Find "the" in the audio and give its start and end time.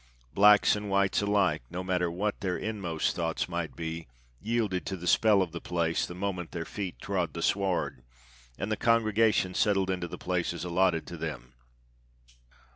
4.97-5.05, 5.51-5.61, 6.07-6.15, 7.35-7.43, 8.71-8.77, 10.07-10.17